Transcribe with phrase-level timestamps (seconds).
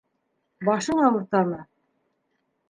[0.69, 1.61] Башың ауыртамы?